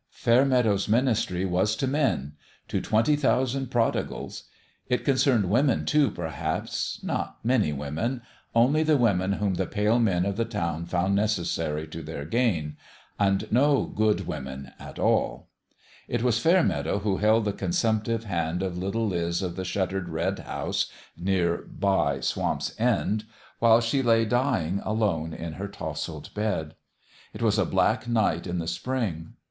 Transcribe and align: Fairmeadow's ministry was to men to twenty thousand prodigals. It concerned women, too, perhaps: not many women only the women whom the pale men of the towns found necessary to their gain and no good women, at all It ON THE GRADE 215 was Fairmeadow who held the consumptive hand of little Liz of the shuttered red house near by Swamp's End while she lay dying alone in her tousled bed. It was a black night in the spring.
Fairmeadow's 0.09 0.89
ministry 0.89 1.45
was 1.45 1.75
to 1.75 1.85
men 1.85 2.33
to 2.67 2.81
twenty 2.81 3.15
thousand 3.15 3.69
prodigals. 3.69 4.45
It 4.87 5.05
concerned 5.05 5.47
women, 5.51 5.85
too, 5.85 6.09
perhaps: 6.09 6.99
not 7.03 7.37
many 7.43 7.71
women 7.71 8.23
only 8.55 8.81
the 8.81 8.97
women 8.97 9.33
whom 9.33 9.53
the 9.53 9.67
pale 9.67 9.99
men 9.99 10.25
of 10.25 10.37
the 10.37 10.45
towns 10.45 10.89
found 10.89 11.13
necessary 11.13 11.85
to 11.89 12.01
their 12.01 12.25
gain 12.25 12.77
and 13.19 13.47
no 13.51 13.83
good 13.85 14.25
women, 14.25 14.71
at 14.79 14.97
all 14.97 15.49
It 16.07 16.17
ON 16.17 16.17
THE 16.17 16.21
GRADE 16.21 16.21
215 16.23 16.25
was 16.25 16.39
Fairmeadow 16.39 16.99
who 17.03 17.17
held 17.17 17.45
the 17.45 17.53
consumptive 17.53 18.23
hand 18.23 18.63
of 18.63 18.79
little 18.79 19.05
Liz 19.07 19.43
of 19.43 19.55
the 19.55 19.63
shuttered 19.63 20.09
red 20.09 20.39
house 20.39 20.89
near 21.15 21.57
by 21.57 22.21
Swamp's 22.21 22.73
End 22.79 23.25
while 23.59 23.79
she 23.79 24.01
lay 24.01 24.25
dying 24.25 24.79
alone 24.83 25.31
in 25.31 25.53
her 25.53 25.67
tousled 25.67 26.33
bed. 26.33 26.73
It 27.35 27.43
was 27.43 27.59
a 27.59 27.65
black 27.65 28.07
night 28.07 28.47
in 28.47 28.57
the 28.57 28.67
spring. 28.67 29.33